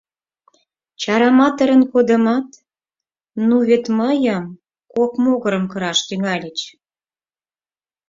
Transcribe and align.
Чараматырын 1.01 1.81
кодымат, 1.91 2.47
ну 3.47 3.55
вет 3.67 3.85
мыйым 3.99 4.45
кок 4.93 5.11
могырым 5.23 5.65
кыраш 5.71 5.99
тӱҥальыч. 6.07 6.59